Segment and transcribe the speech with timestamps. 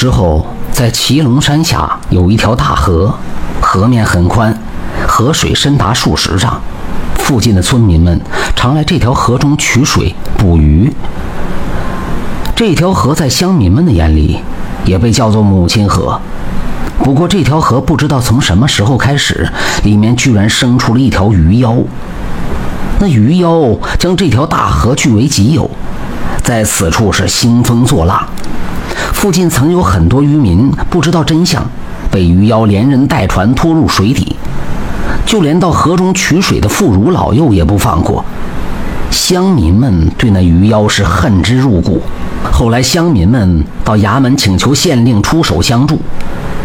[0.00, 3.12] 时候，在祁龙山下有一条大河，
[3.60, 4.56] 河面很宽，
[5.08, 6.60] 河水深达数十丈。
[7.16, 8.20] 附近的村民们
[8.54, 10.94] 常来这条河中取水捕鱼。
[12.54, 14.38] 这条河在乡民们的眼里，
[14.84, 16.20] 也被叫做母亲河。
[17.02, 19.50] 不过，这条河不知道从什么时候开始，
[19.82, 21.74] 里面居然生出了一条鱼妖。
[23.00, 25.68] 那鱼妖将这条大河据为己有，
[26.44, 28.24] 在此处是兴风作浪。
[29.18, 31.68] 附近曾有很多渔民不知道真相，
[32.08, 34.36] 被鱼妖连人带船拖入水底，
[35.26, 38.24] 就连到河中取水的妇孺老幼也不放过。
[39.10, 42.00] 乡民们对那鱼妖是恨之入骨。
[42.52, 46.00] 后来，乡民们到衙门请求县令出手相助，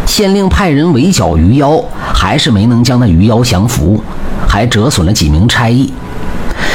[0.06, 1.82] 县令派人围剿鱼妖，
[2.14, 4.00] 还是没能将那鱼妖降服，
[4.46, 5.92] 还折损了几名差役。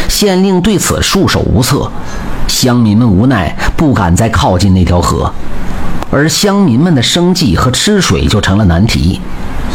[0.10, 1.90] 县令对此束手无策，
[2.50, 5.34] 乡民们无奈，不敢再靠近那条河，
[6.12, 9.22] 而乡民们的生计和吃水就成了难题。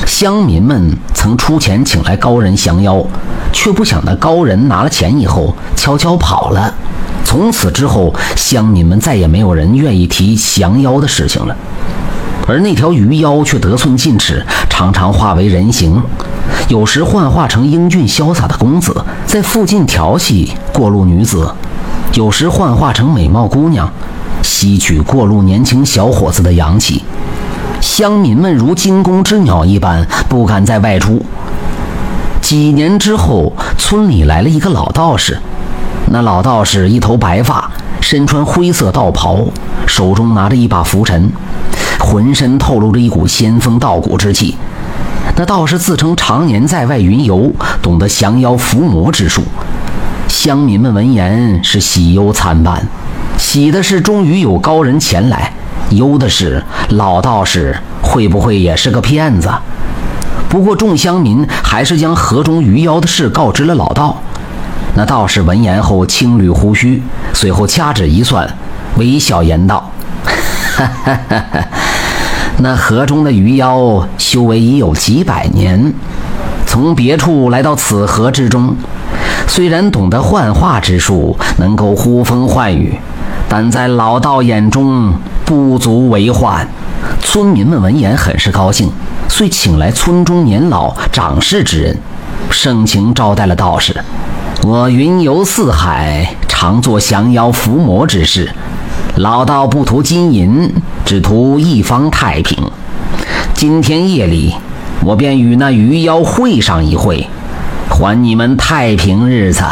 [0.06, 3.04] 乡民们曾出钱请来高人降妖，
[3.52, 6.74] 却不想那高人拿了钱以后悄悄跑了。
[7.24, 11.56] 从此之后，乡民们再也没有人愿意提降妖的事情了。
[12.46, 16.02] 而那条鱼妖却得寸进尺，常常化为人形。
[16.68, 21.46] 有时幻化成英俊潇洒的公子，在附近调戏过路女子；
[22.12, 23.90] 有时幻化成美貌姑娘，
[24.44, 27.02] 吸取过路年轻小伙子的阳气。
[27.80, 31.24] 乡民们如惊弓之鸟一般，不敢再外出。
[32.42, 35.38] 几年之后，村里来了一个老道士。
[36.10, 37.70] 那老道士一头白发，
[38.02, 39.46] 身穿灰色道袍，
[39.86, 41.32] 手中拿着一把拂尘，
[41.98, 44.54] 浑身透露着一股仙风道骨之气。
[45.36, 47.50] 那道士自称常年在外云游，
[47.80, 49.42] 懂得降妖伏魔之术。
[50.28, 52.86] 乡民们闻言是喜忧参半，
[53.38, 55.52] 喜的是终于有高人前来，
[55.90, 59.50] 忧的是老道士会不会也是个骗子。
[60.48, 64.16] 不过众乡民还是将河中鱼妖的事告知了老道。
[64.96, 68.48] 那道士闻言后轻捋胡须，随后掐指一算，
[68.96, 69.90] 微笑言道：“。
[72.58, 75.92] ”那河中的鱼妖修为已有几百年，
[76.66, 78.76] 从别处来到此河之中，
[79.48, 82.96] 虽然懂得幻化之术，能够呼风唤雨，
[83.56, 86.68] 但在老道眼中不足为患。
[87.22, 88.90] 村民们闻言很是高兴，
[89.28, 91.96] 遂请来村中年老长士之人，
[92.50, 93.94] 盛情招待了道士。
[94.64, 98.50] 我云游四海，常做降妖伏魔之事。
[99.18, 102.58] 老道不图金银，只图一方太平。
[103.54, 104.56] 今天夜里，
[105.04, 107.28] 我便与那鱼妖会上一会，
[107.88, 109.62] 还你们太平日子。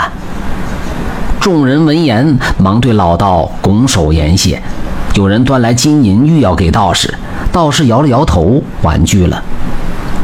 [1.42, 4.62] 众人闻言，忙对老道拱手言谢。
[5.16, 7.12] 有人端来金银，欲要给道士，
[7.50, 9.42] 道士摇了摇头，婉拒了。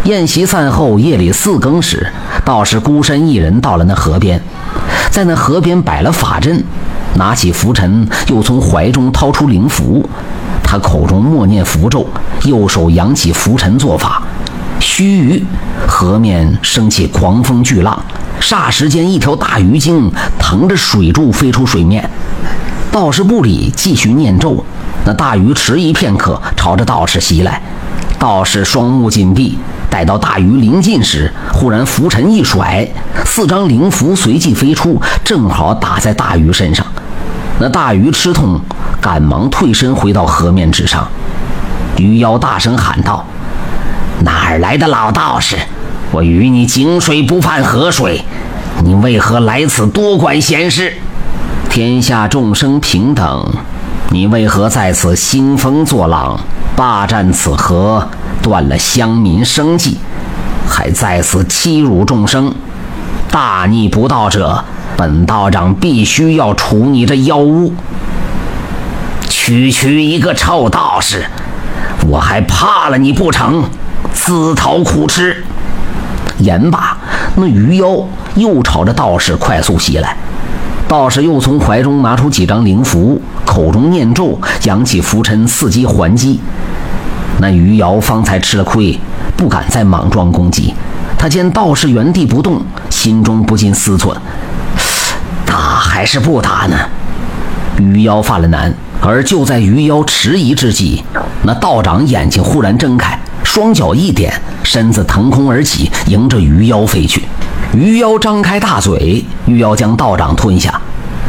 [0.05, 2.07] 宴席散后，夜里四更时，
[2.45, 4.41] 道士孤身一人到了那河边，
[5.11, 6.63] 在那河边摆了法阵。
[7.17, 10.09] 拿起拂尘，又从怀中掏出灵符。
[10.63, 12.07] 他口中默念符咒，
[12.45, 14.23] 右手扬起拂尘做法。
[14.79, 15.43] 须臾，
[15.89, 18.01] 河面升起狂风巨浪，
[18.41, 22.09] 霎时间，一条大鱼精腾着水柱飞出水面。
[22.91, 24.65] 道士不理，继续念咒。
[25.05, 27.61] 那大鱼迟疑片刻，朝着道士袭来。
[28.19, 29.59] 道士双目紧闭，
[29.91, 32.87] 待到大鱼临近时，忽然拂尘一甩，
[33.25, 36.85] 四张灵符随即飞出，正好打在大鱼身上。
[37.61, 38.61] 那大鱼吃痛，
[39.01, 41.07] 赶忙退身回到河面之上。
[41.97, 43.25] 鱼妖大声喊道
[44.25, 45.57] ：“哪儿来的老道士？
[46.11, 48.23] 我与你井水不犯河水，
[48.83, 50.95] 你为何来此多管闲事？
[51.69, 53.47] 天下众生平等，
[54.11, 56.41] 你为何在此兴风作浪，
[56.75, 58.09] 霸占此河，
[58.43, 59.99] 断了乡民生计，
[60.67, 62.55] 还在此欺辱众生？
[63.31, 64.65] 大逆不道者！”
[64.97, 67.73] 本道长必须要除你这妖物！
[69.29, 71.25] 区区一个臭道士，
[72.09, 73.63] 我还怕了你不成？
[74.13, 75.45] 自讨苦吃！
[76.39, 76.97] 言罢，
[77.37, 77.87] 那鱼妖
[78.37, 80.17] 又朝着道士快速袭来。
[80.87, 86.41] 道士又从怀中拿出几张灵符，口中念咒，扬起拂尘，伺机还击。
[87.41, 88.99] 那鱼妖方才吃了亏，
[89.37, 90.75] 不敢再莽撞攻击。
[91.19, 94.17] 他见道士原地不动，心中不禁思忖。
[95.45, 96.77] 打还是不打呢？
[97.79, 101.03] 鱼妖犯了难，而就在鱼妖迟疑之际，
[101.43, 104.33] 那道长眼睛忽然睁开，双脚一点，
[104.69, 107.25] 身子腾空而起，迎着鱼妖飞去。
[107.73, 110.79] 鱼妖张开大嘴，欲要将道长吞下。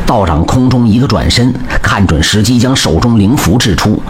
[0.05, 4.03] 道长空中一个转身，看准时机，将手中灵符掷出。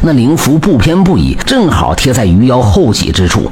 [0.00, 3.50] 那灵符不偏不倚，正好贴在鱼妖后脊之处。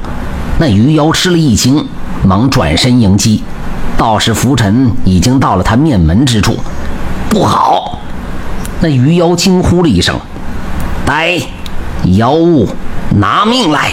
[0.57, 1.85] 那鱼妖吃了一惊，
[2.23, 3.43] 忙转身迎击。
[3.95, 6.57] 道士浮尘已经到了他面门之处，
[7.29, 7.99] 不好！
[8.81, 10.19] 那鱼妖惊呼了一声
[11.05, 11.39] ：“呆，
[12.17, 12.67] 妖物，
[13.19, 13.91] 拿命来！”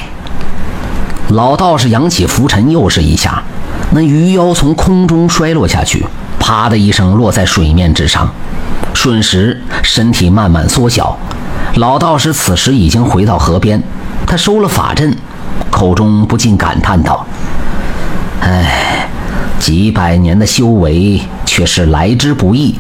[1.31, 3.43] 老道士扬起浮尘，又是一下，
[3.90, 6.06] 那鱼妖从空中摔落下去，
[6.38, 8.31] 啪的一声落在水面之上，
[8.94, 11.19] 瞬时身体慢慢缩小。
[11.75, 13.82] 老道士此时已经回到河边，
[14.25, 15.14] 他收了法阵，
[15.69, 17.26] 口中不禁感叹道
[18.40, 19.08] ：“唉，
[19.58, 22.78] 几百年的修为却是来之不易，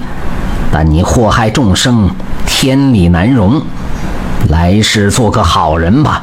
[0.70, 2.08] 但你祸害众生，
[2.46, 3.60] 天理难容，
[4.48, 6.22] 来世做个好人吧。”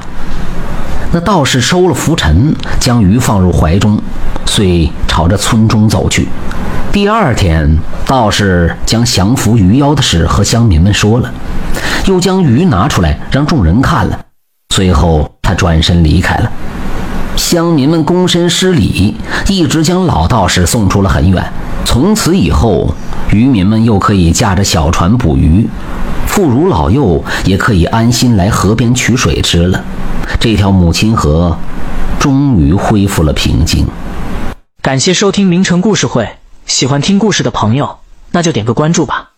[1.16, 4.02] 那道士收了浮尘，将鱼放入怀中，
[4.48, 6.28] 遂朝着村中走去。
[6.92, 7.78] 第二天，
[8.08, 11.32] 道士将降服鱼妖的事和乡民们说了，
[12.08, 14.20] 又将鱼拿出来让众人看了。
[14.74, 16.52] 随后，他转身离开了。
[17.36, 19.16] 乡民们躬身施礼，
[19.48, 21.46] 一直将老道士送出了很远。
[21.86, 22.92] 从此以后，
[23.32, 25.70] 渔民们又可以驾着小船捕鱼，
[26.26, 29.84] 妇孺老幼也可以安心来河边取水吃了。
[30.40, 31.58] 这条母亲河
[32.20, 33.86] 终于恢复了平静。
[34.82, 38.00] 感谢收听名城故事会，喜欢听故事的朋友，
[38.32, 39.33] 那就点个关注吧。